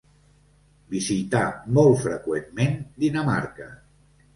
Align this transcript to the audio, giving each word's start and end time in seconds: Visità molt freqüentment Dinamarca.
Visità 0.93 1.43
molt 1.77 2.03
freqüentment 2.07 2.77
Dinamarca. 3.09 3.75